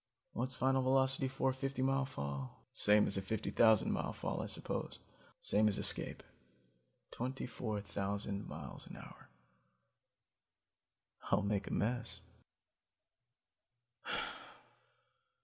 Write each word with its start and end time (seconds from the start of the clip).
What's 0.33 0.55
final 0.55 0.81
velocity 0.81 1.27
for 1.27 1.51
a 1.51 1.53
fifty 1.53 1.83
mile 1.83 2.05
fall? 2.05 2.63
Same 2.73 3.05
as 3.05 3.17
a 3.17 3.21
fifty 3.21 3.51
thousand 3.51 3.91
mile 3.91 4.13
fall, 4.13 4.41
I 4.41 4.47
suppose; 4.47 4.97
same 5.41 5.67
as 5.67 5.77
escape; 5.77 6.23
twenty 7.11 7.45
four 7.45 7.81
thousand 7.81 8.47
miles 8.47 8.87
an 8.87 8.95
hour. 8.97 9.29
I'll 11.29 11.43
make 11.43 11.67
a 11.67 11.71
mess 11.71 12.21